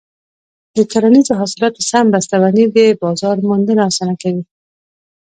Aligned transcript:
د 0.75 0.77
کرنیزو 0.91 1.33
حاصلاتو 1.41 1.81
سم 1.89 2.05
بسته 2.13 2.35
بندي 2.43 2.65
د 2.75 2.77
بازار 3.01 3.35
موندنه 3.47 3.81
اسانه 3.89 4.15
کوي. 4.21 4.43